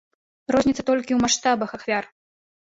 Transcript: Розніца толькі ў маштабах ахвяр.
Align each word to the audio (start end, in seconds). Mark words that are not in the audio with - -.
Розніца 0.55 0.85
толькі 0.87 1.07
ў 1.13 1.19
маштабах 1.27 1.69
ахвяр. 1.79 2.05